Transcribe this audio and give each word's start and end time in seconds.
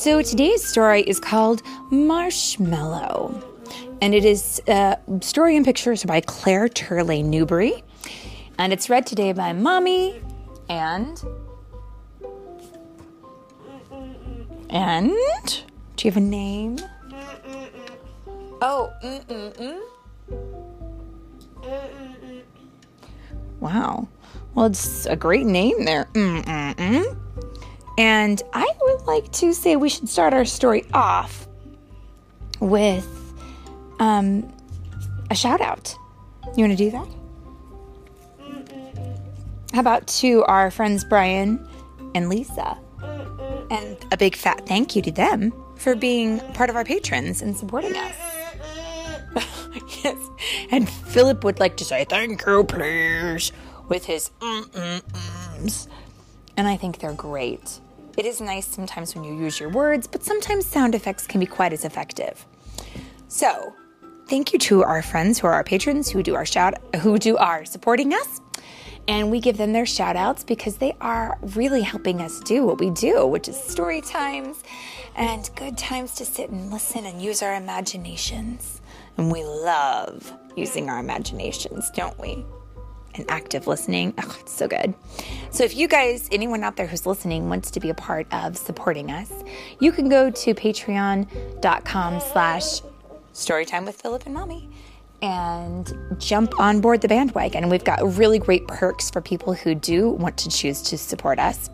So 0.00 0.22
today's 0.22 0.66
story 0.66 1.02
is 1.02 1.20
called 1.20 1.62
Marshmallow, 1.90 3.38
and 4.00 4.14
it 4.14 4.24
is 4.24 4.58
uh, 4.66 4.96
story 5.20 5.56
and 5.56 5.64
pictures 5.66 6.04
by 6.04 6.22
Clare 6.22 6.70
Turlay 6.70 7.22
Newberry, 7.22 7.84
and 8.58 8.72
it's 8.72 8.88
read 8.88 9.06
today 9.06 9.34
by 9.34 9.52
Mommy 9.52 10.22
and 10.70 11.22
and 14.70 15.10
do 15.96 16.08
you 16.08 16.10
have 16.10 16.16
a 16.16 16.20
name? 16.20 16.78
Oh, 18.62 18.90
mm-mm-mm. 19.04 19.80
Wow. 23.60 24.08
Well, 24.54 24.64
it's 24.64 25.04
a 25.04 25.14
great 25.14 25.44
name 25.44 25.84
there. 25.84 26.08
Mm-mm-mm. 26.14 27.18
And 28.00 28.42
I 28.54 28.66
would 28.80 29.02
like 29.02 29.30
to 29.32 29.52
say 29.52 29.76
we 29.76 29.90
should 29.90 30.08
start 30.08 30.32
our 30.32 30.46
story 30.46 30.86
off 30.94 31.46
with 32.58 33.06
um, 33.98 34.50
a 35.30 35.34
shout 35.34 35.60
out. 35.60 35.94
You 36.56 36.64
want 36.64 36.78
to 36.78 36.82
do 36.82 36.90
that? 36.92 37.06
How 39.74 39.80
about 39.80 40.06
to 40.08 40.42
our 40.44 40.70
friends 40.70 41.04
Brian 41.04 41.68
and 42.14 42.30
Lisa? 42.30 42.78
And 43.70 43.98
a 44.10 44.16
big 44.16 44.34
fat 44.34 44.66
thank 44.66 44.96
you 44.96 45.02
to 45.02 45.12
them 45.12 45.52
for 45.76 45.94
being 45.94 46.40
part 46.54 46.70
of 46.70 46.76
our 46.76 46.84
patrons 46.84 47.42
and 47.42 47.54
supporting 47.54 47.94
us. 47.94 48.14
yes. 50.02 50.16
And 50.70 50.88
Philip 50.88 51.44
would 51.44 51.60
like 51.60 51.76
to 51.76 51.84
say 51.84 52.06
thank 52.06 52.46
you, 52.46 52.64
please, 52.64 53.52
with 53.90 54.06
his 54.06 54.30
mm-mm-ums. 54.40 55.86
And 56.56 56.66
I 56.66 56.78
think 56.78 57.00
they're 57.00 57.12
great. 57.12 57.78
It 58.20 58.26
is 58.26 58.38
nice 58.38 58.66
sometimes 58.66 59.14
when 59.14 59.24
you 59.24 59.32
use 59.32 59.58
your 59.58 59.70
words, 59.70 60.06
but 60.06 60.22
sometimes 60.22 60.66
sound 60.66 60.94
effects 60.94 61.26
can 61.26 61.40
be 61.40 61.46
quite 61.46 61.72
as 61.72 61.86
effective. 61.86 62.44
So, 63.28 63.74
thank 64.26 64.52
you 64.52 64.58
to 64.58 64.84
our 64.84 65.00
friends 65.00 65.38
who 65.38 65.46
are 65.46 65.54
our 65.54 65.64
patrons 65.64 66.10
who 66.10 66.22
do 66.22 66.34
our 66.34 66.44
shout 66.44 66.74
who 66.96 67.18
do 67.18 67.38
our 67.38 67.64
supporting 67.64 68.12
us. 68.12 68.42
And 69.08 69.30
we 69.30 69.40
give 69.40 69.56
them 69.56 69.72
their 69.72 69.86
shout 69.86 70.16
outs 70.16 70.44
because 70.44 70.76
they 70.76 70.94
are 71.00 71.38
really 71.40 71.80
helping 71.80 72.20
us 72.20 72.40
do 72.40 72.62
what 72.62 72.78
we 72.78 72.90
do, 72.90 73.26
which 73.26 73.48
is 73.48 73.56
story 73.58 74.02
times 74.02 74.62
and 75.16 75.48
good 75.56 75.78
times 75.78 76.14
to 76.16 76.26
sit 76.26 76.50
and 76.50 76.70
listen 76.70 77.06
and 77.06 77.22
use 77.22 77.42
our 77.42 77.54
imaginations. 77.54 78.82
And 79.16 79.32
we 79.32 79.44
love 79.44 80.30
using 80.56 80.90
our 80.90 80.98
imaginations, 80.98 81.90
don't 81.92 82.18
we? 82.20 82.44
And 83.14 83.24
active 83.28 83.66
listening. 83.66 84.14
Oh, 84.18 84.36
it's 84.40 84.52
so 84.52 84.68
good. 84.68 84.94
So 85.50 85.64
if 85.64 85.76
you 85.76 85.88
guys, 85.88 86.28
anyone 86.30 86.62
out 86.62 86.76
there 86.76 86.86
who's 86.86 87.06
listening 87.06 87.48
wants 87.48 87.70
to 87.72 87.80
be 87.80 87.90
a 87.90 87.94
part 87.94 88.26
of 88.32 88.56
supporting 88.56 89.10
us, 89.10 89.32
you 89.80 89.92
can 89.92 90.08
go 90.08 90.30
to 90.30 90.54
patreon.com 90.54 92.20
slash 92.20 92.80
storytime 93.32 93.86
with 93.86 94.00
Philip 94.00 94.26
and 94.26 94.34
Mommy 94.34 94.68
and 95.22 95.92
jump 96.18 96.58
on 96.58 96.80
board 96.80 97.00
the 97.00 97.08
bandwagon. 97.08 97.68
We've 97.68 97.84
got 97.84 98.00
really 98.16 98.38
great 98.38 98.66
perks 98.66 99.10
for 99.10 99.20
people 99.20 99.52
who 99.52 99.74
do 99.74 100.10
want 100.10 100.36
to 100.38 100.48
choose 100.48 100.82
to 100.82 100.98
support 100.98 101.38
us. 101.38 101.70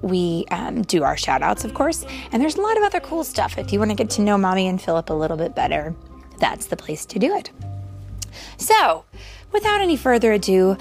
We 0.00 0.46
um, 0.50 0.82
do 0.82 1.04
our 1.04 1.16
shout 1.16 1.42
outs, 1.42 1.64
of 1.64 1.74
course, 1.74 2.04
and 2.32 2.42
there's 2.42 2.56
a 2.56 2.60
lot 2.60 2.76
of 2.76 2.82
other 2.82 2.98
cool 2.98 3.22
stuff. 3.22 3.56
If 3.56 3.72
you 3.72 3.78
want 3.78 3.92
to 3.92 3.96
get 3.96 4.10
to 4.10 4.22
know 4.22 4.36
Mommy 4.36 4.66
and 4.66 4.82
Philip 4.82 5.10
a 5.10 5.14
little 5.14 5.36
bit 5.36 5.54
better, 5.54 5.94
that's 6.38 6.66
the 6.66 6.76
place 6.76 7.06
to 7.06 7.18
do 7.20 7.36
it. 7.36 7.50
So, 8.56 9.04
without 9.52 9.80
any 9.80 9.96
further 9.96 10.32
ado, 10.32 10.76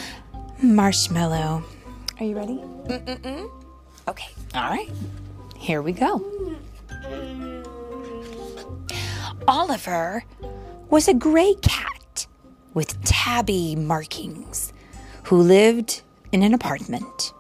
Marshmallow. 0.62 1.64
Are 2.20 2.26
you 2.26 2.36
ready? 2.36 2.58
Mm-mm-mm. 2.88 3.52
Okay, 4.08 4.30
all 4.54 4.70
right. 4.70 4.90
Here 5.56 5.82
we 5.82 5.92
go. 5.92 6.24
Oliver 9.48 10.24
was 10.90 11.08
a 11.08 11.14
gray 11.14 11.56
cat 11.62 12.28
with 12.74 13.04
tabby 13.04 13.76
markings 13.76 14.74
who 15.24 15.38
lived 15.38 16.02
in 16.32 16.44
an 16.44 16.54
apartment. 16.54 17.34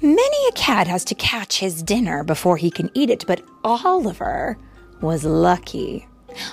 Many 0.00 0.48
a 0.48 0.52
cat 0.52 0.86
has 0.86 1.04
to 1.06 1.14
catch 1.14 1.58
his 1.58 1.82
dinner 1.82 2.22
before 2.22 2.56
he 2.56 2.70
can 2.70 2.90
eat 2.94 3.10
it, 3.10 3.24
but 3.26 3.42
Oliver 3.64 4.58
was 5.00 5.24
lucky. 5.24 6.06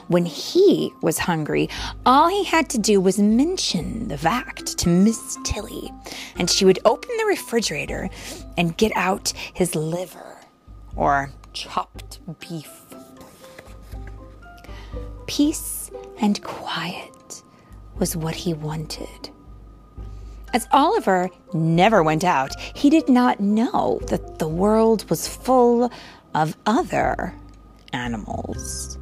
When 0.08 0.26
he 0.26 0.94
was 1.02 1.20
hungry, 1.20 1.70
all 2.06 2.28
he 2.28 2.44
had 2.44 2.70
to 2.72 2.78
do 2.78 3.00
was 3.00 3.20
mention 3.20 4.08
the 4.08 4.18
fact 4.18 4.78
to 4.80 4.90
Miss 4.90 5.38
Tilly, 5.44 5.92
and 6.38 6.50
she 6.50 6.66
would 6.66 6.80
open 6.86 7.10
the 7.18 7.26
refrigerator 7.26 8.10
and 8.58 8.78
get 8.78 8.92
out 8.96 9.34
his 9.54 9.76
liver 9.76 10.38
or 10.96 11.32
chopped 11.54 12.20
beef. 12.40 12.72
Peace 15.28 15.92
and 16.20 16.42
quiet 16.44 17.44
was 17.98 18.16
what 18.16 18.36
he 18.36 18.54
wanted. 18.54 19.30
As 20.54 20.68
Oliver 20.72 21.30
never 21.54 22.04
went 22.04 22.24
out, 22.24 22.60
he 22.60 22.90
did 22.92 23.10
not 23.10 23.40
know 23.40 24.00
that 24.08 24.38
the 24.38 24.48
world 24.48 25.10
was 25.10 25.28
full 25.28 25.90
of 26.36 26.56
other 26.68 27.34
animals. 27.92 29.00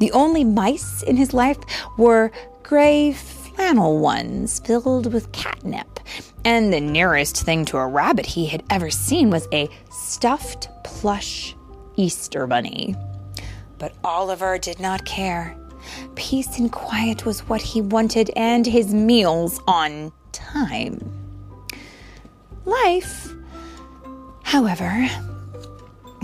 The 0.00 0.12
only 0.12 0.44
mice 0.44 1.02
in 1.02 1.16
his 1.16 1.34
life 1.34 1.58
were 1.98 2.32
gray 2.62 3.12
flannel 3.12 3.98
ones 3.98 4.58
filled 4.60 5.12
with 5.12 5.30
catnip, 5.32 6.00
and 6.42 6.72
the 6.72 6.80
nearest 6.80 7.44
thing 7.44 7.66
to 7.66 7.76
a 7.76 7.86
rabbit 7.86 8.24
he 8.24 8.46
had 8.46 8.62
ever 8.70 8.90
seen 8.90 9.28
was 9.28 9.46
a 9.52 9.68
stuffed 9.90 10.70
plush 10.84 11.54
Easter 11.96 12.46
bunny. 12.46 12.96
But 13.78 13.92
Oliver 14.02 14.56
did 14.56 14.80
not 14.80 15.04
care. 15.04 15.54
Peace 16.14 16.58
and 16.58 16.72
quiet 16.72 17.26
was 17.26 17.40
what 17.40 17.60
he 17.60 17.82
wanted, 17.82 18.30
and 18.36 18.66
his 18.66 18.94
meals 18.94 19.60
on 19.66 20.12
time. 20.32 20.98
Life, 22.64 23.34
however, 24.44 25.08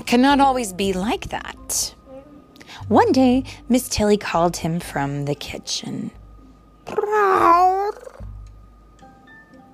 cannot 0.06 0.40
always 0.40 0.72
be 0.72 0.94
like 0.94 1.28
that. 1.28 1.95
One 2.88 3.12
day, 3.12 3.44
Miss 3.68 3.88
Tilly 3.88 4.16
called 4.16 4.58
him 4.58 4.80
from 4.80 5.24
the 5.24 5.34
kitchen. 5.34 6.10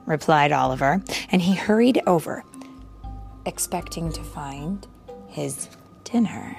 replied 0.07 0.53
Oliver, 0.53 1.03
and 1.31 1.43
he 1.43 1.55
hurried 1.55 2.01
over, 2.07 2.45
expecting 3.47 4.13
to 4.13 4.23
find 4.23 4.87
his 5.29 5.69
dinner. 6.05 6.57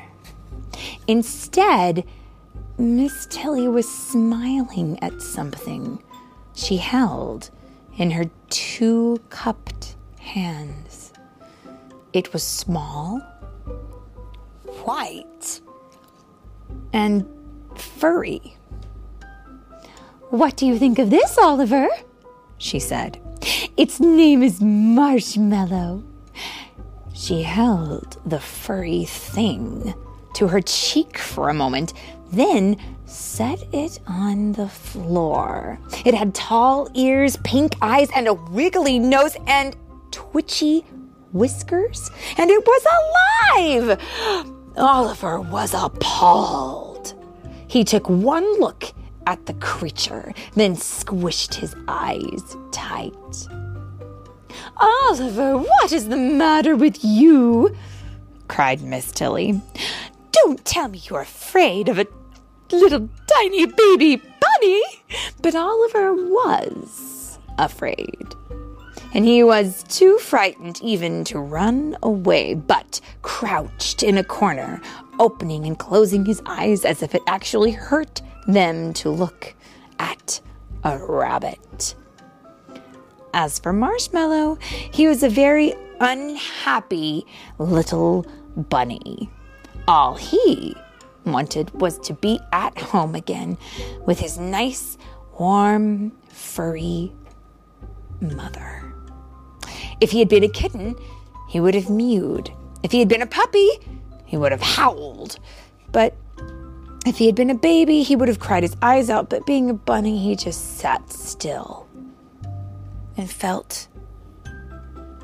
Instead, 1.07 2.03
Miss 2.77 3.27
Tilly 3.29 3.67
was 3.67 3.89
smiling 3.89 4.97
at 5.01 5.21
something 5.21 6.01
she 6.55 6.77
held 6.77 7.51
in 7.97 8.11
her 8.11 8.25
two 8.49 9.21
cupped 9.29 9.95
hands. 10.19 11.13
It 12.13 12.33
was 12.33 12.43
small, 12.43 13.19
white, 14.83 15.61
and 16.91 17.25
furry. 17.75 18.55
What 20.29 20.55
do 20.55 20.65
you 20.65 20.79
think 20.79 20.99
of 20.99 21.09
this, 21.09 21.37
Oliver? 21.37 21.87
she 22.57 22.79
said. 22.79 23.19
Its 23.75 23.99
name 23.99 24.41
is 24.41 24.61
Marshmallow. 24.61 26.03
She 27.13 27.43
held 27.43 28.17
the 28.25 28.39
furry 28.39 29.05
thing 29.05 29.93
to 30.35 30.47
her 30.47 30.61
cheek 30.61 31.17
for 31.17 31.49
a 31.49 31.53
moment, 31.53 31.93
then 32.31 32.77
set 33.05 33.63
it 33.73 33.99
on 34.07 34.53
the 34.53 34.67
floor. 34.67 35.79
It 36.05 36.15
had 36.15 36.33
tall 36.33 36.89
ears, 36.95 37.37
pink 37.43 37.75
eyes, 37.81 38.09
and 38.15 38.27
a 38.27 38.33
wiggly 38.33 38.97
nose 38.99 39.37
and 39.45 39.75
twitchy 40.11 40.83
whiskers, 41.31 42.09
and 42.37 42.49
it 42.49 42.63
was 42.65 42.85
alive! 43.55 44.52
Oliver 44.77 45.39
was 45.39 45.73
appalled. 45.73 47.13
He 47.67 47.83
took 47.83 48.09
one 48.09 48.59
look 48.59 48.91
at 49.25 49.45
the 49.45 49.53
creature, 49.55 50.33
then 50.55 50.75
squished 50.75 51.55
his 51.55 51.75
eyes 51.87 52.57
tight. 52.71 53.47
Oliver, 54.77 55.57
what 55.57 55.91
is 55.91 56.09
the 56.09 56.17
matter 56.17 56.75
with 56.75 57.03
you? 57.03 57.75
cried 58.47 58.81
Miss 58.81 59.11
Tilly. 59.11 59.61
Don't 60.31 60.63
tell 60.65 60.89
me 60.89 61.01
you're 61.09 61.21
afraid 61.21 61.89
of 61.89 61.99
a 61.99 62.07
little 62.71 63.09
tiny 63.27 63.65
baby 63.65 64.15
bunny. 64.17 64.81
But 65.41 65.55
Oliver 65.55 66.13
was 66.13 67.39
afraid 67.57 68.22
and 69.13 69.25
he 69.25 69.43
was 69.43 69.83
too 69.83 70.17
frightened 70.17 70.81
even 70.81 71.23
to 71.25 71.39
run 71.39 71.95
away, 72.01 72.55
but 72.55 72.99
crouched 73.21 74.03
in 74.03 74.17
a 74.17 74.23
corner, 74.23 74.81
opening 75.19 75.65
and 75.65 75.77
closing 75.77 76.25
his 76.25 76.41
eyes 76.45 76.83
as 76.83 77.03
if 77.03 77.13
it 77.13 77.21
actually 77.27 77.71
hurt 77.71 78.21
them 78.47 78.93
to 78.93 79.09
look 79.09 79.53
at 79.99 80.41
a 80.83 80.97
rabbit. 80.97 81.95
As 83.33 83.59
for 83.59 83.73
Marshmallow, 83.73 84.57
he 84.91 85.07
was 85.07 85.23
a 85.23 85.29
very 85.29 85.73
unhappy 85.99 87.25
little 87.57 88.25
Bunny. 88.55 89.29
All 89.87 90.15
he 90.15 90.75
wanted 91.25 91.71
was 91.81 91.97
to 91.99 92.13
be 92.13 92.39
at 92.51 92.77
home 92.77 93.15
again 93.15 93.57
with 94.05 94.19
his 94.19 94.37
nice, 94.37 94.97
warm, 95.39 96.11
furry 96.29 97.11
mother. 98.21 98.92
If 100.01 100.11
he 100.11 100.19
had 100.19 100.29
been 100.29 100.43
a 100.43 100.49
kitten, 100.49 100.95
he 101.47 101.59
would 101.59 101.75
have 101.75 101.89
mewed. 101.89 102.51
If 102.83 102.91
he 102.91 102.99
had 102.99 103.07
been 103.07 103.21
a 103.21 103.27
puppy, 103.27 103.69
he 104.25 104.37
would 104.37 104.51
have 104.51 104.61
howled. 104.61 105.39
But 105.91 106.15
if 107.05 107.17
he 107.17 107.25
had 107.25 107.35
been 107.35 107.49
a 107.49 107.55
baby, 107.55 108.03
he 108.03 108.15
would 108.15 108.27
have 108.27 108.39
cried 108.39 108.63
his 108.63 108.75
eyes 108.81 109.09
out. 109.09 109.29
But 109.29 109.45
being 109.45 109.69
a 109.69 109.73
bunny, 109.73 110.17
he 110.17 110.35
just 110.35 110.77
sat 110.77 111.11
still 111.11 111.87
and 113.15 113.29
felt 113.29 113.87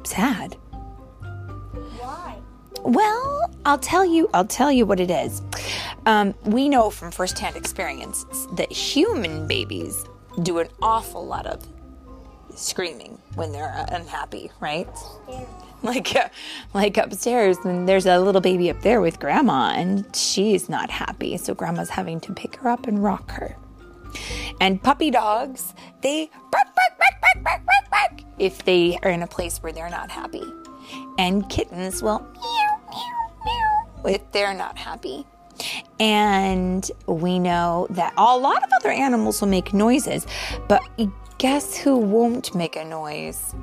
sad. 0.03 0.55
Why? 1.99 2.37
Well, 2.83 3.51
I'll 3.65 3.79
tell 3.79 4.05
you. 4.05 4.29
I'll 4.33 4.45
tell 4.45 4.71
you 4.71 4.85
what 4.85 4.99
it 4.99 5.11
is. 5.11 5.41
Um, 6.05 6.33
we 6.45 6.69
know 6.69 6.89
from 6.89 7.11
firsthand 7.11 7.55
experience 7.55 8.25
that 8.53 8.71
human 8.71 9.47
babies 9.47 10.05
do 10.43 10.59
an 10.59 10.69
awful 10.81 11.25
lot 11.25 11.45
of 11.45 11.67
screaming 12.59 13.17
when 13.35 13.51
they're 13.51 13.73
uh, 13.73 13.95
unhappy, 13.95 14.51
right? 14.59 14.87
Like, 15.81 16.13
uh, 16.15 16.27
like 16.73 16.97
upstairs, 16.97 17.57
and 17.59 17.87
there's 17.87 18.05
a 18.05 18.19
little 18.19 18.41
baby 18.41 18.69
up 18.69 18.81
there 18.81 18.99
with 18.99 19.19
grandma, 19.19 19.71
and 19.75 20.13
she's 20.13 20.67
not 20.67 20.89
happy, 20.89 21.37
so 21.37 21.53
grandma's 21.53 21.89
having 21.89 22.19
to 22.21 22.33
pick 22.33 22.57
her 22.57 22.69
up 22.69 22.85
and 22.85 23.01
rock 23.01 23.31
her. 23.31 23.55
And 24.59 24.83
puppy 24.83 25.09
dogs, 25.09 25.73
they 26.01 26.29
bark, 26.51 26.65
bark, 26.65 26.99
bark, 26.99 27.21
bark, 27.21 27.43
bark, 27.43 27.65
bark, 27.65 27.89
bark 27.91 28.21
if 28.37 28.65
they 28.65 28.99
are 29.03 29.09
in 29.09 29.21
a 29.21 29.27
place 29.27 29.59
where 29.59 29.71
they're 29.71 29.89
not 29.89 30.11
happy. 30.11 30.43
And 31.17 31.49
kittens 31.49 32.03
will 32.03 32.19
meow, 32.19 32.79
meow, 32.89 33.35
meow 33.45 34.11
if 34.11 34.31
they're 34.31 34.53
not 34.53 34.77
happy. 34.77 35.25
And 35.99 36.89
we 37.05 37.39
know 37.39 37.87
that 37.91 38.13
a 38.17 38.37
lot 38.37 38.63
of 38.63 38.69
other 38.73 38.89
animals 38.89 39.41
will 39.41 39.49
make 39.49 39.73
noises, 39.73 40.25
but 40.67 40.81
guess 41.39 41.75
who 41.75 41.97
won't 41.97 42.53
make 42.53 42.75
a 42.75 42.85
noise? 42.85 43.55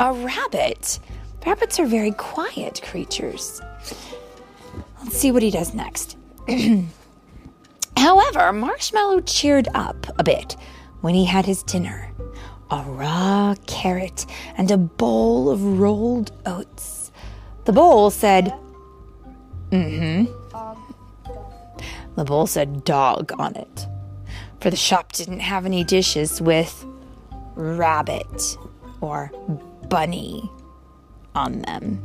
A 0.00 0.12
rabbit. 0.12 1.00
Rabbits 1.44 1.78
are 1.78 1.86
very 1.86 2.12
quiet 2.12 2.80
creatures. 2.82 3.60
Let's 5.02 5.18
see 5.18 5.30
what 5.30 5.42
he 5.42 5.50
does 5.50 5.74
next. 5.74 6.16
However, 7.96 8.52
Marshmallow 8.52 9.20
cheered 9.22 9.68
up 9.74 10.06
a 10.18 10.24
bit 10.24 10.56
when 11.00 11.14
he 11.14 11.26
had 11.26 11.44
his 11.44 11.62
dinner 11.64 12.12
a 12.70 12.82
raw 12.82 13.54
carrot 13.66 14.24
and 14.56 14.70
a 14.70 14.76
bowl 14.76 15.50
of 15.50 15.78
rolled 15.78 16.32
oats. 16.46 17.12
The 17.66 17.72
bowl 17.72 18.10
said, 18.10 18.54
mm 19.70 20.26
hmm. 20.26 20.32
The 22.16 22.24
bowl 22.24 22.46
said 22.46 22.84
dog 22.84 23.32
on 23.38 23.56
it, 23.56 23.86
for 24.64 24.70
the 24.70 24.76
shop 24.78 25.12
didn't 25.12 25.40
have 25.40 25.66
any 25.66 25.84
dishes 25.84 26.40
with 26.40 26.86
rabbit 27.54 28.56
or 29.02 29.30
bunny 29.90 30.50
on 31.34 31.60
them. 31.60 32.02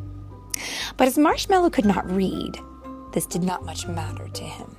But 0.98 1.08
as 1.08 1.18
Marshmallow 1.18 1.70
could 1.70 1.86
not 1.86 2.12
read, 2.12 2.60
this 3.14 3.26
did 3.26 3.44
not 3.44 3.64
much 3.64 3.88
matter 3.88 4.28
to 4.28 4.44
him. 4.44 4.76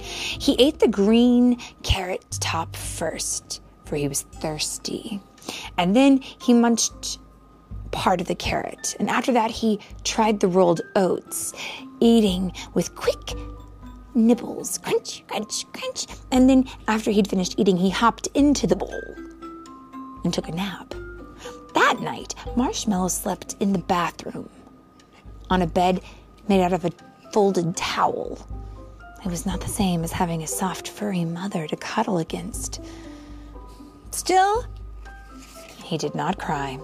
He 0.00 0.56
ate 0.58 0.80
the 0.80 0.88
green 0.88 1.60
carrot 1.84 2.26
top 2.40 2.74
first, 2.74 3.62
for 3.84 3.94
he 3.94 4.08
was 4.08 4.22
thirsty, 4.22 5.20
and 5.78 5.94
then 5.94 6.18
he 6.18 6.52
munched 6.52 7.20
part 7.92 8.20
of 8.20 8.26
the 8.26 8.34
carrot. 8.34 8.96
And 8.98 9.08
after 9.08 9.30
that, 9.30 9.52
he 9.52 9.78
tried 10.02 10.40
the 10.40 10.48
rolled 10.48 10.80
oats, 10.96 11.52
eating 12.00 12.52
with 12.74 12.96
quick 12.96 13.36
nibbles 14.16 14.78
crunch, 14.78 15.22
crunch, 15.28 15.70
crunch. 15.72 16.06
And 16.32 16.50
then, 16.50 16.68
after 16.88 17.10
he'd 17.10 17.28
finished 17.28 17.54
eating, 17.58 17.76
he 17.76 17.90
hopped 17.90 18.26
into 18.34 18.66
the 18.66 18.76
bowl 18.76 19.02
and 20.24 20.34
took 20.34 20.48
a 20.48 20.52
nap. 20.52 20.94
That 21.74 22.00
night, 22.00 22.34
Marshmallow 22.56 23.08
slept 23.08 23.54
in 23.60 23.72
the 23.72 23.78
bathroom 23.78 24.48
on 25.50 25.62
a 25.62 25.66
bed 25.66 26.00
made 26.48 26.62
out 26.62 26.72
of 26.72 26.84
a 26.84 26.92
folded 27.32 27.76
towel. 27.76 28.38
It 29.24 29.30
was 29.30 29.46
not 29.46 29.60
the 29.60 29.68
same 29.68 30.02
as 30.02 30.12
having 30.12 30.42
a 30.42 30.46
soft, 30.46 30.88
furry 30.88 31.24
mother 31.24 31.66
to 31.66 31.76
cuddle 31.76 32.18
against. 32.18 32.80
Still, 34.10 34.64
he 35.82 35.98
did 35.98 36.14
not 36.14 36.38
cry, 36.38 36.78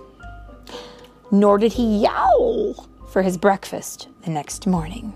nor 1.30 1.58
did 1.58 1.72
he 1.72 2.02
yowl 2.02 2.88
for 3.08 3.22
his 3.22 3.38
breakfast 3.38 4.08
the 4.24 4.30
next 4.30 4.66
morning. 4.66 5.14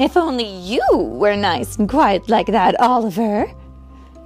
If 0.00 0.16
only 0.16 0.46
you 0.46 0.82
were 0.94 1.36
nice 1.36 1.76
and 1.76 1.86
quiet 1.86 2.30
like 2.30 2.46
that, 2.46 2.80
Oliver, 2.80 3.52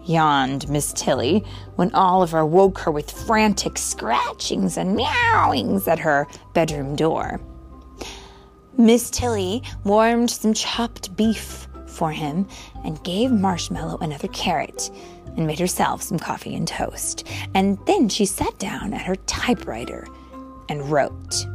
yawned 0.04 0.68
Miss 0.68 0.92
Tilly 0.92 1.44
when 1.74 1.92
Oliver 1.92 2.46
woke 2.46 2.78
her 2.78 2.92
with 2.92 3.10
frantic 3.10 3.76
scratchings 3.76 4.76
and 4.76 4.94
meowings 4.94 5.88
at 5.88 5.98
her 5.98 6.28
bedroom 6.52 6.94
door. 6.94 7.40
Miss 8.78 9.10
Tilly 9.10 9.64
warmed 9.82 10.30
some 10.30 10.54
chopped 10.54 11.16
beef 11.16 11.66
for 11.88 12.12
him 12.12 12.46
and 12.84 13.02
gave 13.02 13.32
Marshmallow 13.32 13.98
another 14.00 14.28
carrot 14.28 14.92
and 15.36 15.44
made 15.44 15.58
herself 15.58 16.02
some 16.02 16.20
coffee 16.20 16.54
and 16.54 16.68
toast. 16.68 17.26
And 17.52 17.78
then 17.88 18.08
she 18.08 18.26
sat 18.26 18.56
down 18.60 18.94
at 18.94 19.06
her 19.06 19.16
typewriter 19.16 20.06
and 20.68 20.88
wrote 20.88 21.46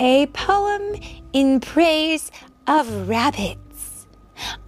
a 0.00 0.26
poem 0.28 0.96
in 1.32 1.60
praise 1.60 2.32
of 2.66 3.08
rabbits. 3.08 4.06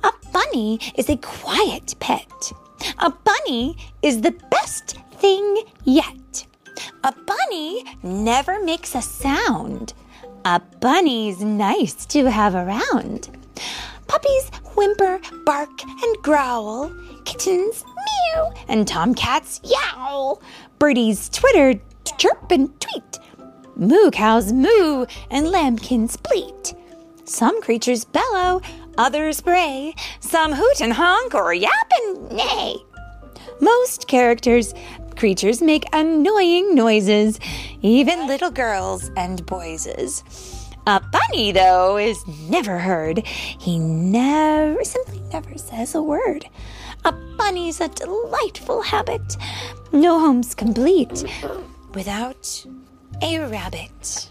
A 0.04 0.12
bunny 0.32 0.78
is 0.96 1.08
a 1.08 1.16
quiet 1.16 1.94
pet. 2.00 2.52
A 2.98 3.10
bunny 3.10 3.76
is 4.02 4.20
the 4.20 4.34
best 4.50 4.96
thing 5.14 5.62
yet. 5.84 6.46
A 7.04 7.12
bunny 7.26 7.84
never 8.02 8.62
makes 8.64 8.94
a 8.94 9.02
sound. 9.02 9.94
A 10.44 10.60
bunny's 10.80 11.40
nice 11.40 12.04
to 12.06 12.30
have 12.30 12.54
around. 12.54 13.30
Puppies 14.08 14.50
whimper, 14.74 15.20
bark, 15.44 15.82
and 15.84 16.16
growl. 16.22 16.92
Kittens 17.24 17.84
meow, 17.84 18.52
and 18.68 18.86
tomcats 18.86 19.60
yowl. 19.64 20.42
Birdies 20.78 21.28
twitter, 21.28 21.80
chirp, 22.18 22.50
and 22.50 22.68
tweet. 22.80 23.18
Moo 23.76 24.10
cows 24.10 24.52
moo, 24.52 25.06
and 25.30 25.46
lambkins 25.46 26.16
bleat. 26.16 26.74
Some 27.32 27.62
creatures 27.62 28.04
bellow, 28.04 28.60
others 28.98 29.40
bray. 29.40 29.94
Some 30.20 30.52
hoot 30.52 30.82
and 30.82 30.92
honk 30.92 31.34
or 31.34 31.54
yap 31.54 31.90
and 32.02 32.30
neigh. 32.30 32.76
Most 33.58 34.06
characters, 34.06 34.74
creatures 35.16 35.62
make 35.62 35.86
annoying 35.94 36.74
noises, 36.74 37.40
even 37.80 38.26
little 38.26 38.50
girls 38.50 39.10
and 39.16 39.46
boyses. 39.46 40.22
A 40.86 41.00
bunny, 41.00 41.52
though, 41.52 41.96
is 41.96 42.22
never 42.50 42.78
heard. 42.78 43.26
He 43.26 43.78
never, 43.78 44.84
simply 44.84 45.20
never 45.32 45.56
says 45.56 45.94
a 45.94 46.02
word. 46.02 46.44
A 47.06 47.12
bunny's 47.38 47.80
a 47.80 47.88
delightful 47.88 48.82
habit. 48.82 49.38
No 49.90 50.20
home's 50.20 50.54
complete 50.54 51.24
without 51.94 52.66
a 53.22 53.38
rabbit. 53.38 54.28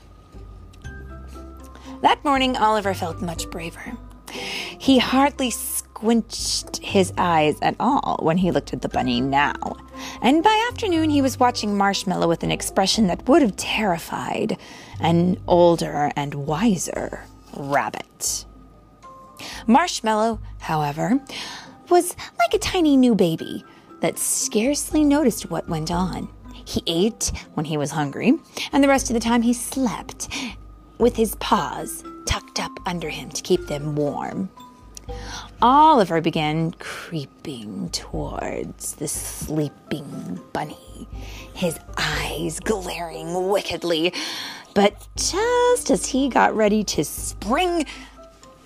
That 2.01 2.23
morning, 2.25 2.57
Oliver 2.57 2.95
felt 2.95 3.21
much 3.21 3.49
braver. 3.51 3.93
He 4.31 4.97
hardly 4.97 5.51
squinched 5.51 6.77
his 6.77 7.13
eyes 7.15 7.59
at 7.61 7.75
all 7.79 8.17
when 8.23 8.37
he 8.37 8.49
looked 8.49 8.73
at 8.73 8.81
the 8.81 8.89
bunny 8.89 9.21
now. 9.21 9.77
And 10.23 10.43
by 10.43 10.67
afternoon, 10.71 11.11
he 11.11 11.21
was 11.21 11.39
watching 11.39 11.77
Marshmallow 11.77 12.27
with 12.27 12.41
an 12.41 12.51
expression 12.51 13.05
that 13.07 13.27
would 13.27 13.43
have 13.43 13.55
terrified 13.55 14.57
an 14.99 15.39
older 15.47 16.11
and 16.15 16.33
wiser 16.33 17.23
rabbit. 17.55 18.45
Marshmallow, 19.67 20.39
however, 20.59 21.19
was 21.89 22.15
like 22.39 22.53
a 22.55 22.59
tiny 22.59 22.97
new 22.97 23.13
baby 23.13 23.63
that 23.99 24.17
scarcely 24.17 25.03
noticed 25.03 25.51
what 25.51 25.69
went 25.69 25.91
on. 25.91 26.29
He 26.65 26.81
ate 26.87 27.31
when 27.53 27.65
he 27.65 27.77
was 27.77 27.91
hungry, 27.91 28.33
and 28.71 28.83
the 28.83 28.87
rest 28.87 29.09
of 29.09 29.13
the 29.13 29.19
time 29.19 29.43
he 29.43 29.53
slept 29.53 30.29
with 31.01 31.15
his 31.15 31.33
paws 31.35 32.03
tucked 32.25 32.59
up 32.59 32.71
under 32.85 33.09
him 33.09 33.29
to 33.31 33.41
keep 33.41 33.65
them 33.65 33.95
warm. 33.95 34.49
Oliver 35.61 36.21
began 36.21 36.71
creeping 36.79 37.89
towards 37.89 38.95
the 38.95 39.07
sleeping 39.07 40.39
bunny, 40.53 41.07
his 41.55 41.79
eyes 41.97 42.59
glaring 42.59 43.49
wickedly. 43.49 44.13
But 44.75 45.07
just 45.17 45.89
as 45.89 46.05
he 46.05 46.29
got 46.29 46.55
ready 46.55 46.83
to 46.85 47.03
spring, 47.03 47.85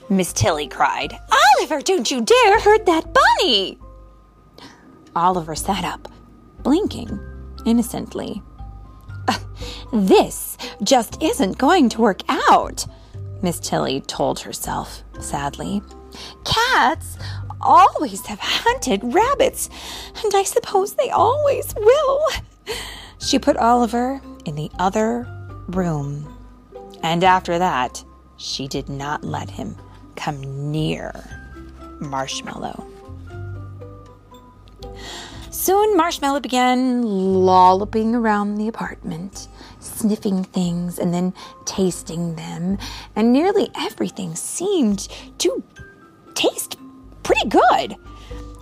Miss 0.09 0.33
Tilly 0.33 0.67
cried, 0.67 1.17
Oliver, 1.57 1.81
don't 1.81 2.11
you 2.11 2.21
dare 2.21 2.59
hurt 2.59 2.85
that 2.85 3.13
bunny! 3.13 3.79
Oliver 5.15 5.55
sat 5.55 5.85
up, 5.85 6.09
blinking 6.63 7.17
innocently. 7.65 8.43
"Uh, 9.27 9.37
this 9.93 10.57
just 10.83 11.21
isn't 11.21 11.57
going 11.57 11.89
to 11.89 12.01
work 12.01 12.21
out, 12.29 12.85
Miss 13.41 13.59
Tilly 13.59 14.01
told 14.01 14.39
herself 14.39 15.03
sadly. 15.19 15.81
Cats 16.45 17.17
always 17.61 18.25
have 18.27 18.39
hunted 18.39 19.01
rabbits, 19.03 19.69
and 20.23 20.33
I 20.33 20.43
suppose 20.43 20.95
they 20.95 21.09
always 21.09 21.73
will. 21.75 22.27
She 23.17 23.39
put 23.39 23.57
Oliver 23.57 24.21
in 24.45 24.53
the 24.53 24.69
other 24.77 25.27
room, 25.67 26.31
and 27.01 27.23
after 27.23 27.57
that, 27.57 28.03
she 28.37 28.67
did 28.67 28.87
not 28.87 29.23
let 29.23 29.49
him 29.49 29.75
come 30.15 30.71
near 30.71 31.11
Marshmallow. 31.99 32.85
Soon, 35.65 35.97
Marshmallow 35.97 36.41
began 36.41 37.01
lolloping 37.01 38.13
around 38.13 38.53
the 38.53 38.67
apartment, 38.67 39.47
sniffing 39.79 40.43
things 40.43 40.99
and 40.99 41.11
then 41.11 41.33
tasting 41.65 42.35
them, 42.35 42.77
and 43.15 43.33
nearly 43.33 43.71
everything 43.75 44.35
seemed 44.35 45.07
to 45.39 45.63
taste 46.35 46.77
pretty 47.23 47.49
good. 47.49 47.95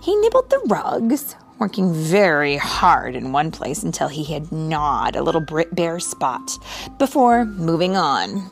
He 0.00 0.16
nibbled 0.16 0.48
the 0.48 0.62
rugs, 0.66 1.36
working 1.58 1.92
very 1.92 2.56
hard 2.56 3.14
in 3.14 3.32
one 3.32 3.50
place 3.50 3.82
until 3.82 4.08
he 4.08 4.24
had 4.24 4.50
gnawed 4.50 5.14
a 5.14 5.22
little 5.22 5.44
bare 5.72 6.00
spot 6.00 6.56
before 6.96 7.44
moving 7.44 7.98
on. 7.98 8.50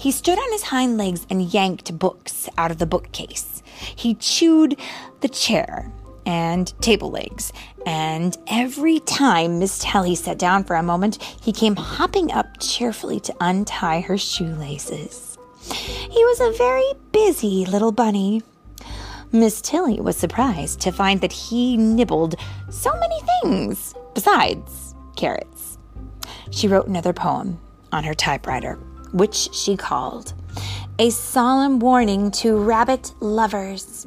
He 0.00 0.10
stood 0.10 0.36
on 0.36 0.50
his 0.50 0.64
hind 0.64 0.98
legs 0.98 1.28
and 1.30 1.54
yanked 1.54 1.96
books 1.96 2.48
out 2.58 2.72
of 2.72 2.78
the 2.78 2.86
bookcase. 2.86 3.62
He 3.94 4.16
chewed 4.16 4.76
the 5.20 5.28
chair 5.28 5.92
and 6.26 6.72
table 6.80 7.10
legs. 7.10 7.52
And 7.86 8.36
every 8.46 9.00
time 9.00 9.58
Miss 9.58 9.78
Tilly 9.78 10.14
sat 10.14 10.38
down 10.38 10.64
for 10.64 10.76
a 10.76 10.82
moment, 10.82 11.22
he 11.22 11.52
came 11.52 11.76
hopping 11.76 12.32
up 12.32 12.58
cheerfully 12.60 13.20
to 13.20 13.34
untie 13.40 14.00
her 14.00 14.16
shoelaces. 14.16 15.38
He 15.70 16.24
was 16.24 16.40
a 16.40 16.56
very 16.56 16.92
busy 17.12 17.64
little 17.66 17.92
bunny. 17.92 18.42
Miss 19.32 19.60
Tilly 19.60 20.00
was 20.00 20.16
surprised 20.16 20.80
to 20.80 20.92
find 20.92 21.20
that 21.20 21.32
he 21.32 21.76
nibbled 21.76 22.36
so 22.70 22.92
many 22.98 23.20
things 23.42 23.94
besides 24.14 24.94
carrots. 25.16 25.78
She 26.50 26.68
wrote 26.68 26.86
another 26.86 27.12
poem 27.12 27.58
on 27.92 28.04
her 28.04 28.14
typewriter, 28.14 28.74
which 29.12 29.34
she 29.52 29.76
called 29.76 30.34
A 30.98 31.10
Solemn 31.10 31.80
Warning 31.80 32.30
to 32.32 32.56
Rabbit 32.56 33.12
Lovers. 33.20 34.06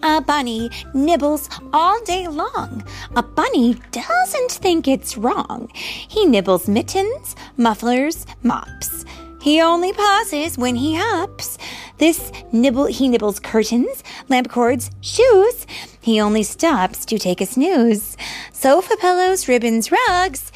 A 0.03 0.21
bunny 0.21 0.71
nibbles 0.95 1.49
all 1.73 2.01
day 2.05 2.27
long. 2.29 2.85
A 3.17 3.23
bunny 3.23 3.75
doesn't 3.91 4.53
think 4.53 4.89
it's 4.89 5.17
wrong. 5.17 5.69
He 5.75 6.27
nibbles 6.27 6.69
mittens, 6.69 7.37
mufflers, 7.57 8.27
mops. 8.43 9.05
He 9.41 9.61
only 9.61 9.93
pauses 9.93 10.59
when 10.59 10.75
he 10.75 10.97
hops. 10.97 11.59
This 11.99 12.33
nibble 12.53 12.87
he 12.87 13.09
nibbles 13.09 13.41
curtains, 13.41 14.03
lamp 14.29 14.51
cords, 14.51 14.91
shoes. 15.01 15.67
He 16.01 16.21
only 16.21 16.43
stops 16.43 17.05
to 17.07 17.19
take 17.19 17.41
a 17.41 17.47
snooze. 17.47 18.17
Sofa 18.53 18.97
pillows, 19.01 19.49
ribbons, 19.49 19.91
rugs. 19.93 20.53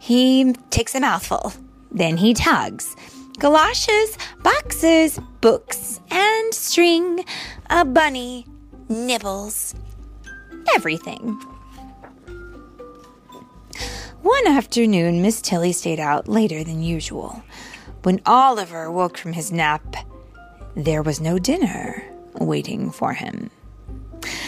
He 0.00 0.52
takes 0.70 0.94
a 0.94 1.00
mouthful. 1.00 1.52
Then 1.90 2.18
he 2.18 2.34
tugs 2.34 2.94
galoshes, 3.38 4.18
boxes, 4.42 5.18
books, 5.40 6.00
and 6.10 6.54
string. 6.54 7.24
A 7.70 7.84
bunny 7.84 8.46
nibbles 8.88 9.74
everything. 10.74 11.40
One 14.22 14.46
afternoon, 14.46 15.22
Miss 15.22 15.40
Tilly 15.40 15.72
stayed 15.72 16.00
out 16.00 16.28
later 16.28 16.64
than 16.64 16.82
usual. 16.82 17.42
When 18.02 18.20
Oliver 18.26 18.90
woke 18.90 19.16
from 19.16 19.32
his 19.32 19.52
nap, 19.52 19.96
there 20.74 21.02
was 21.02 21.20
no 21.20 21.38
dinner 21.38 22.02
waiting 22.40 22.90
for 22.90 23.14
him. 23.14 23.50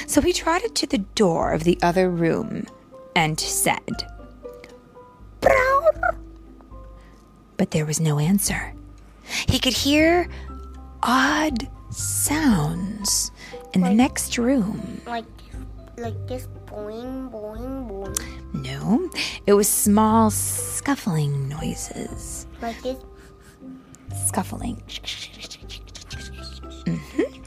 So 0.07 0.21
he 0.21 0.33
trotted 0.33 0.75
to 0.77 0.87
the 0.87 0.99
door 0.99 1.53
of 1.53 1.65
the 1.65 1.79
other 1.83 2.11
room 2.11 2.67
and 3.15 3.39
said, 3.39 4.07
Brown. 5.41 6.19
But 7.57 7.71
there 7.71 7.87
was 7.87 8.01
no 8.01 8.19
answer. 8.19 8.75
He 9.49 9.59
could 9.59 9.73
hear 9.75 10.29
odd 11.03 11.69
sounds 11.91 13.31
in 13.75 13.81
Like- 13.83 13.91
the 13.91 13.95
next 13.95 14.39
room. 14.39 15.01
Like, 15.07 15.25
like 15.97 16.27
this 16.29 16.49
boing, 16.67 17.31
boing, 17.31 17.89
boing. 17.89 18.17
No, 18.55 19.11
it 19.47 19.53
was 19.55 19.69
small 19.69 20.31
scuffling 20.31 21.49
noises. 21.49 22.47
Like 22.63 22.81
this. 22.83 22.97
Scuffling. 24.27 24.83
Mhm. 26.87 27.45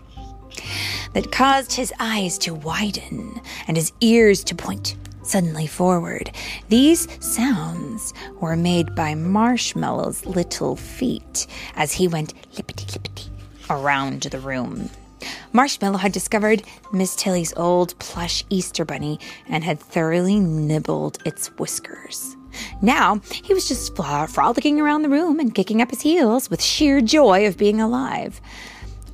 That 1.13 1.31
caused 1.31 1.73
his 1.73 1.91
eyes 1.99 2.37
to 2.39 2.53
widen 2.53 3.41
and 3.67 3.75
his 3.75 3.91
ears 4.01 4.43
to 4.45 4.55
point 4.55 4.95
suddenly 5.31 5.65
forward. 5.65 6.29
These 6.67 7.07
sounds 7.23 8.13
were 8.41 8.57
made 8.57 8.93
by 8.95 9.15
Marshmallow's 9.15 10.25
little 10.25 10.75
feet 10.75 11.47
as 11.75 11.93
he 11.93 12.09
went 12.09 12.33
lippity 12.53 12.85
lippity 12.91 13.29
around 13.69 14.23
the 14.23 14.39
room. 14.39 14.89
Marshmallow 15.53 15.99
had 15.99 16.11
discovered 16.11 16.63
Miss 16.91 17.15
Tilly's 17.15 17.53
old 17.55 17.97
plush 17.99 18.43
Easter 18.49 18.83
bunny 18.83 19.19
and 19.47 19.63
had 19.63 19.79
thoroughly 19.79 20.37
nibbled 20.37 21.19
its 21.25 21.47
whiskers. 21.57 22.35
Now 22.81 23.21
he 23.31 23.53
was 23.53 23.69
just 23.69 23.95
frolicking 23.95 24.81
around 24.81 25.03
the 25.03 25.09
room 25.09 25.39
and 25.39 25.55
kicking 25.55 25.81
up 25.81 25.91
his 25.91 26.01
heels 26.01 26.49
with 26.49 26.61
sheer 26.61 26.99
joy 26.99 27.47
of 27.47 27.57
being 27.57 27.79
alive. 27.79 28.41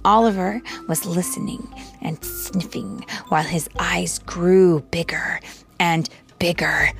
Oliver 0.03 0.61
was 0.87 1.05
listening 1.05 1.67
and 2.01 2.23
sniffing 2.23 3.05
while 3.27 3.43
his 3.43 3.69
eyes 3.77 4.17
grew 4.19 4.79
bigger 4.89 5.39
and 5.79 6.09
bigger. 6.39 6.91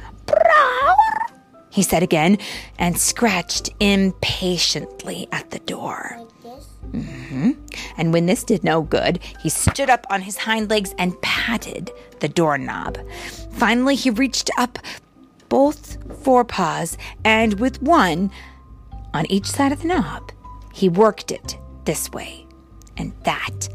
He 1.69 1.83
said 1.83 2.01
again 2.01 2.39
and 2.79 2.97
scratched 2.97 3.69
impatiently 3.79 5.27
at 5.31 5.51
the 5.51 5.59
door. 5.59 6.17
This. 6.43 6.69
And 7.97 8.13
when 8.13 8.25
this 8.25 8.43
did 8.43 8.63
no 8.63 8.81
good, 8.81 9.19
he 9.41 9.49
stood 9.49 9.89
up 9.89 10.07
on 10.09 10.21
his 10.21 10.37
hind 10.37 10.69
legs 10.69 10.95
and 10.97 11.21
patted 11.21 11.91
the 12.19 12.29
doorknob. 12.29 12.97
Finally, 13.51 13.95
he 13.95 14.09
reached 14.09 14.49
up 14.57 14.79
both 15.49 15.97
forepaws 16.23 16.97
and 17.23 17.59
with 17.59 17.81
one 17.81 18.31
on 19.13 19.25
each 19.27 19.45
side 19.45 19.71
of 19.71 19.81
the 19.81 19.87
knob, 19.87 20.31
he 20.73 20.89
worked 20.89 21.31
it 21.31 21.57
this 21.85 22.11
way 22.11 22.45
and 22.97 23.13
that. 23.23 23.69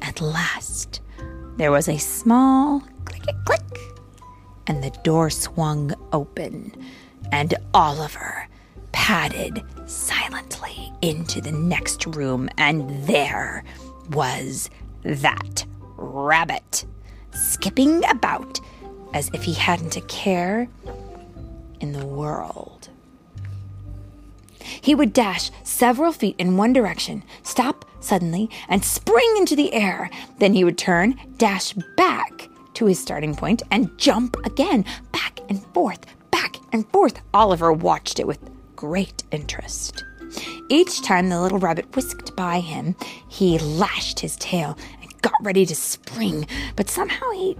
At 0.00 0.20
last, 0.20 1.00
there 1.56 1.72
was 1.72 1.88
a 1.88 1.98
small 1.98 2.82
click 3.04 3.24
click, 3.44 3.97
and 4.68 4.84
the 4.84 4.90
door 5.02 5.30
swung 5.30 5.92
open, 6.12 6.72
and 7.32 7.54
Oliver 7.74 8.46
padded 8.92 9.62
silently 9.86 10.92
into 11.02 11.40
the 11.40 11.52
next 11.52 12.06
room, 12.06 12.48
and 12.58 12.88
there 13.06 13.64
was 14.10 14.70
that 15.02 15.64
rabbit 15.96 16.84
skipping 17.32 18.04
about 18.08 18.60
as 19.14 19.30
if 19.32 19.42
he 19.42 19.54
hadn't 19.54 19.96
a 19.96 20.02
care 20.02 20.68
in 21.80 21.92
the 21.92 22.06
world. 22.06 22.90
He 24.60 24.94
would 24.94 25.14
dash 25.14 25.50
several 25.64 26.12
feet 26.12 26.36
in 26.38 26.58
one 26.58 26.74
direction, 26.74 27.22
stop 27.42 27.86
suddenly, 28.00 28.50
and 28.68 28.84
spring 28.84 29.34
into 29.38 29.56
the 29.56 29.72
air. 29.72 30.10
Then 30.38 30.52
he 30.52 30.62
would 30.62 30.76
turn, 30.76 31.18
dash 31.38 31.72
back 31.96 32.37
to 32.78 32.86
his 32.86 33.00
starting 33.00 33.34
point, 33.34 33.62
and 33.72 33.90
jump 33.98 34.36
again, 34.46 34.84
back 35.10 35.40
and 35.48 35.64
forth, 35.74 36.06
back 36.30 36.56
and 36.72 36.88
forth. 36.90 37.20
Oliver 37.34 37.72
watched 37.72 38.20
it 38.20 38.26
with 38.26 38.38
great 38.76 39.24
interest. 39.32 40.04
Each 40.68 41.02
time 41.02 41.28
the 41.28 41.40
little 41.40 41.58
rabbit 41.58 41.96
whisked 41.96 42.36
by 42.36 42.60
him, 42.60 42.94
he 43.28 43.58
lashed 43.58 44.20
his 44.20 44.36
tail 44.36 44.78
and 45.02 45.22
got 45.22 45.34
ready 45.42 45.66
to 45.66 45.74
spring, 45.74 46.46
but 46.76 46.88
somehow 46.88 47.28
he 47.32 47.56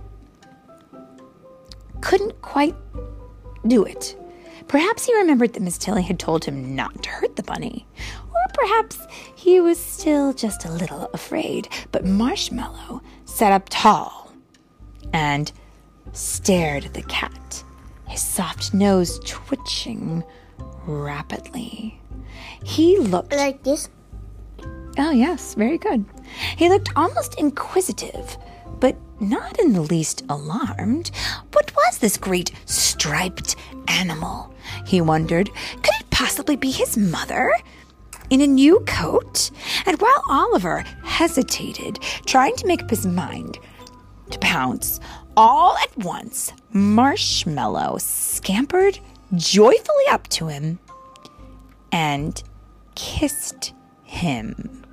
couldn't 2.00 2.40
quite 2.40 2.76
do 3.66 3.82
it. 3.84 4.16
Perhaps 4.68 5.06
he 5.06 5.16
remembered 5.16 5.54
that 5.54 5.62
Miss 5.62 5.78
Tilly 5.78 6.02
had 6.02 6.20
told 6.20 6.44
him 6.44 6.76
not 6.76 7.02
to 7.02 7.10
hurt 7.10 7.34
the 7.34 7.42
bunny. 7.42 7.88
Or 8.28 8.52
perhaps 8.54 8.98
he 9.34 9.60
was 9.60 9.78
still 9.78 10.32
just 10.32 10.64
a 10.64 10.70
little 10.70 11.10
afraid. 11.12 11.68
But 11.90 12.04
Marshmallow 12.04 13.02
sat 13.24 13.50
up 13.50 13.66
tall 13.70 14.27
and 15.12 15.52
stared 16.12 16.84
at 16.84 16.94
the 16.94 17.02
cat, 17.02 17.64
his 18.06 18.22
soft 18.22 18.74
nose 18.74 19.20
twitching 19.24 20.24
rapidly. 20.86 22.00
He 22.64 22.98
looked 22.98 23.32
Like 23.32 23.62
this. 23.62 23.88
Oh, 25.00 25.10
yes, 25.10 25.54
very 25.54 25.78
good. 25.78 26.04
He 26.56 26.68
looked 26.68 26.90
almost 26.96 27.38
inquisitive, 27.38 28.36
but 28.80 28.96
not 29.20 29.58
in 29.60 29.72
the 29.72 29.82
least 29.82 30.24
alarmed. 30.28 31.10
What 31.52 31.72
was 31.76 31.98
this 31.98 32.16
great 32.16 32.50
striped 32.64 33.54
animal? 33.86 34.52
He 34.86 35.00
wondered. 35.00 35.50
Could 35.54 35.94
it 36.00 36.10
possibly 36.10 36.56
be 36.56 36.70
his 36.70 36.96
mother? 36.96 37.52
in 38.30 38.40
a 38.42 38.46
new 38.46 38.80
coat. 38.80 39.50
And 39.86 40.00
while 40.00 40.22
Oliver 40.28 40.84
hesitated, 41.02 41.98
trying 42.26 42.56
to 42.56 42.66
make 42.66 42.82
up 42.82 42.90
his 42.90 43.06
mind 43.06 43.58
to 44.30 44.38
pounce, 44.38 45.00
all 45.36 45.76
at 45.76 45.96
once, 45.98 46.52
Marshmallow 46.72 47.98
scampered 47.98 48.98
joyfully 49.34 50.04
up 50.10 50.26
to 50.28 50.48
him 50.48 50.78
and 51.92 52.42
kissed 52.94 53.72
him 54.04 54.84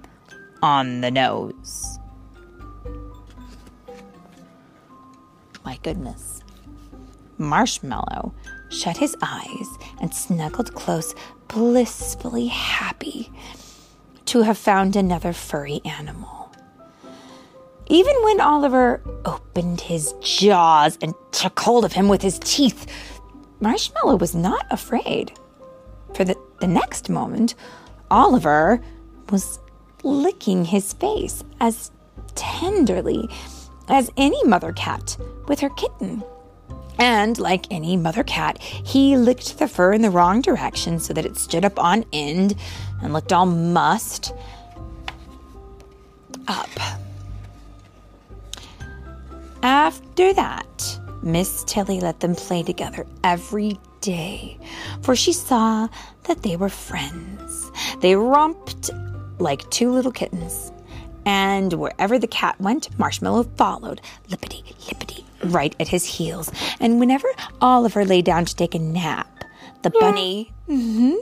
on 0.61 1.01
the 1.01 1.11
nose. 1.11 1.99
My 5.63 5.77
goodness. 5.81 6.41
Marshmallow 7.37 8.33
shut 8.69 8.97
his 8.97 9.15
eyes 9.21 9.67
and 9.99 10.13
snuggled 10.13 10.73
close, 10.75 11.13
blissfully 11.47 12.47
happy 12.47 13.31
to 14.25 14.43
have 14.43 14.57
found 14.57 14.95
another 14.95 15.33
furry 15.33 15.81
animal. 15.85 16.44
Even 17.87 18.15
when 18.23 18.41
Oliver 18.41 19.01
opened 19.25 19.81
his 19.81 20.13
jaws 20.21 20.97
and 21.01 21.13
took 21.31 21.59
hold 21.59 21.85
of 21.85 21.93
him 21.93 22.07
with 22.07 22.21
his 22.21 22.39
teeth, 22.39 22.87
Marshmallow 23.59 24.15
was 24.15 24.33
not 24.33 24.65
afraid. 24.71 25.31
For 26.13 26.23
the, 26.23 26.35
the 26.59 26.67
next 26.67 27.09
moment, 27.09 27.55
Oliver 28.09 28.81
was 29.29 29.59
licking 30.03 30.65
his 30.65 30.93
face 30.93 31.43
as 31.59 31.91
tenderly 32.35 33.29
as 33.87 34.09
any 34.17 34.43
mother 34.45 34.71
cat 34.73 35.17
with 35.47 35.59
her 35.59 35.69
kitten. 35.69 36.23
And 36.97 37.37
like 37.37 37.71
any 37.71 37.97
mother 37.97 38.23
cat, 38.23 38.61
he 38.61 39.17
licked 39.17 39.59
the 39.59 39.67
fur 39.67 39.93
in 39.93 40.01
the 40.01 40.09
wrong 40.09 40.41
direction 40.41 40.99
so 40.99 41.13
that 41.13 41.25
it 41.25 41.37
stood 41.37 41.65
up 41.65 41.77
on 41.77 42.05
end 42.13 42.55
and 43.01 43.13
looked 43.13 43.33
all 43.33 43.45
mussed 43.45 44.33
up. 46.47 46.69
After 49.65 50.31
that, 50.31 50.99
Miss 51.23 51.63
Tilly 51.63 51.99
let 51.99 52.19
them 52.19 52.35
play 52.35 52.61
together 52.61 53.07
every 53.23 53.79
day, 53.99 54.59
for 55.01 55.15
she 55.15 55.33
saw 55.33 55.87
that 56.25 56.43
they 56.43 56.55
were 56.55 56.69
friends. 56.69 57.71
They 57.99 58.15
romped 58.15 58.91
like 59.39 59.67
two 59.71 59.89
little 59.89 60.11
kittens, 60.11 60.71
and 61.25 61.73
wherever 61.73 62.19
the 62.19 62.27
cat 62.27 62.61
went, 62.61 62.95
Marshmallow 62.99 63.45
followed, 63.57 64.01
lippity, 64.29 64.63
lippity, 64.85 65.23
right 65.45 65.75
at 65.79 65.87
his 65.87 66.05
heels. 66.05 66.51
And 66.79 66.99
whenever 66.99 67.27
Oliver 67.59 68.05
lay 68.05 68.21
down 68.21 68.45
to 68.45 68.55
take 68.55 68.75
a 68.75 68.79
nap, 68.79 69.45
the 69.81 69.89
bunny 69.89 70.53
mhm, 70.69 71.15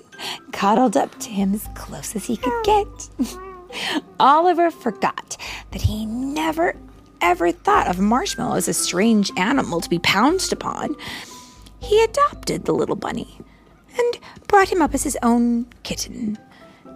cuddled 0.51 0.97
up 0.97 1.17
to 1.19 1.29
him 1.29 1.53
as 1.53 1.69
close 1.75 2.13
as 2.13 2.25
he 2.25 2.35
could 2.35 2.65
get. 2.65 3.09
Oliver 4.19 4.69
forgot 4.69 5.37
that 5.71 5.83
he 5.83 6.05
never 6.05 6.75
ever 7.23 7.51
thought 7.51 7.87
of 7.87 7.99
Marshmallow 7.99 8.57
as 8.57 8.67
a 8.67 8.73
strange 8.73 9.31
animal 9.37 9.81
to 9.81 9.89
be 9.89 9.97
pounced 9.97 10.51
upon. 10.51 10.95
He 11.79 12.03
adopted 12.03 12.65
the 12.65 12.73
little 12.73 12.95
bunny 12.95 13.39
and 13.97 14.19
brought 14.47 14.71
him 14.71 14.81
up 14.81 14.93
as 14.93 15.03
his 15.03 15.17
own 15.23 15.65
kitten. 15.83 16.37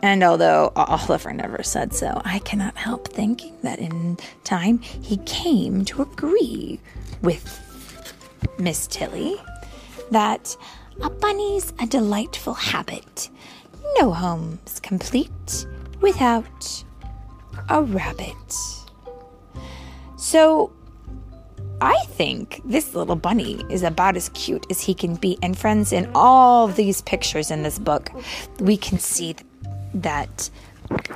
And 0.03 0.23
although 0.23 0.71
Oliver 0.75 1.33
never 1.33 1.63
said 1.63 1.93
so, 1.93 2.21
I 2.23 2.39
cannot 2.39 2.77
help 2.77 3.07
thinking 3.07 3.55
that 3.63 3.79
in 3.79 4.17
time 4.43 4.79
he 4.79 5.17
came 5.25 5.85
to 5.85 6.03
agree 6.03 6.79
with 7.21 7.63
Miss 8.59 8.85
Tilly 8.85 9.37
that 10.11 10.55
a 11.01 11.09
bunny's 11.09 11.73
a 11.79 11.87
delightful 11.87 12.53
habit. 12.53 13.29
No 13.99 14.11
home's 14.11 14.79
complete 14.81 15.65
without 16.01 16.83
a 17.69 17.81
rabbit. 17.81 18.76
So 20.17 20.73
I 21.79 21.95
think 22.07 22.61
this 22.65 22.95
little 22.95 23.15
bunny 23.15 23.63
is 23.69 23.83
about 23.83 24.17
as 24.17 24.29
cute 24.29 24.65
as 24.71 24.81
he 24.81 24.93
can 24.95 25.15
be. 25.15 25.37
And 25.43 25.57
friends, 25.57 25.93
in 25.93 26.09
all 26.15 26.67
these 26.67 27.01
pictures 27.03 27.51
in 27.51 27.61
this 27.61 27.77
book, 27.77 28.09
we 28.59 28.77
can 28.77 28.97
see 28.97 29.35
that 29.93 30.49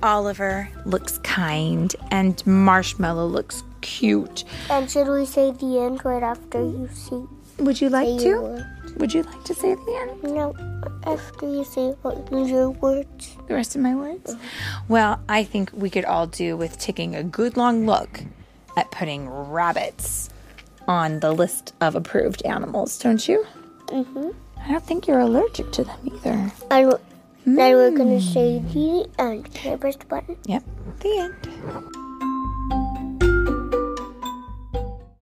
Oliver 0.04 0.70
looks 0.86 1.18
kind 1.20 1.96
and 2.12 2.46
Marshmallow 2.46 3.26
looks 3.26 3.64
cute. 3.82 4.44
And 4.70 4.90
should 4.90 5.08
we 5.08 5.26
say 5.26 5.52
the 5.52 5.80
end 5.80 6.06
right 6.06 6.24
after 6.24 6.60
you 6.60 6.88
see? 6.94 7.24
Would 7.58 7.82
you 7.82 7.90
like 7.90 8.20
to? 8.20 8.24
your? 8.24 8.68
Would 8.98 9.14
you 9.14 9.24
like 9.24 9.44
to 9.46 9.56
say 9.56 9.74
the 9.74 10.20
end? 10.24 10.36
No, 10.36 10.54
after 11.06 11.50
you 11.50 11.64
say 11.64 11.96
what 12.04 12.32
your 12.32 12.70
words. 12.70 13.36
The 13.48 13.56
rest 13.56 13.76
of 13.76 13.82
my 13.82 13.96
words? 13.96 14.36
Well, 14.88 15.20
I 15.28 15.44
think 15.44 15.72
we 15.74 15.90
could 15.90 16.06
all 16.06 16.28
do 16.28 16.56
with 16.56 16.78
taking 16.78 17.16
a 17.16 17.24
good 17.24 17.58
long 17.58 17.86
look 17.88 18.22
at 18.78 18.92
putting 18.92 19.30
rabbits 19.30 20.30
on 20.88 21.20
the 21.20 21.32
list 21.32 21.74
of 21.82 21.96
approved 21.96 22.42
animals, 22.46 22.98
don't 23.00 23.28
you? 23.28 23.46
Mm-hmm. 23.88 24.30
I 24.60 24.72
don't 24.72 24.84
think 24.84 25.08
you're 25.08 25.20
allergic 25.20 25.72
to 25.74 25.84
them 25.84 26.00
either. 26.06 26.52
And 26.70 27.58
then 27.58 27.76
we're 27.76 27.92
gonna 27.92 28.22
say 28.22 28.60
the 28.60 29.10
end. 29.18 29.54
Can 29.54 29.74
I 29.74 29.76
press 29.78 29.96
the 29.96 30.06
button? 30.06 30.38
Yep, 30.46 30.64
the 31.00 31.18
end. 31.18 31.96